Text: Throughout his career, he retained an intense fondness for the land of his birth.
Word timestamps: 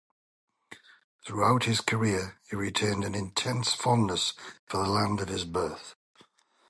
Throughout 1.27 1.65
his 1.65 1.79
career, 1.79 2.39
he 2.49 2.55
retained 2.55 3.03
an 3.03 3.13
intense 3.13 3.75
fondness 3.75 4.33
for 4.65 4.83
the 4.83 4.89
land 4.89 5.19
of 5.21 5.27
his 5.27 5.45
birth. 5.45 5.93